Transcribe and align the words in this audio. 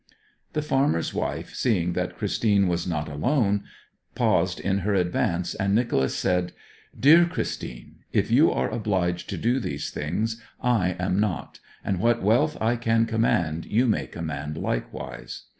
The 0.53 0.63
farmer's 0.63 1.13
wife, 1.13 1.53
seeing 1.53 1.93
that 1.93 2.17
Christine 2.17 2.67
was 2.67 2.87
not 2.87 3.07
alone, 3.07 3.65
paused 4.15 4.59
in 4.59 4.79
her 4.79 4.95
advance, 4.95 5.53
and 5.53 5.75
Nicholas 5.75 6.15
said, 6.15 6.53
'Dear 6.99 7.25
Christine, 7.25 7.97
if 8.11 8.31
you 8.31 8.49
are 8.51 8.71
obliged 8.71 9.29
to 9.29 9.37
do 9.37 9.59
these 9.59 9.91
things, 9.91 10.41
I 10.59 10.95
am 10.99 11.19
not, 11.19 11.59
and 11.85 11.99
what 11.99 12.23
wealth 12.23 12.59
I 12.59 12.77
can 12.77 13.05
command 13.05 13.65
you 13.67 13.85
may 13.85 14.07
command 14.07 14.57
likewise. 14.57 15.43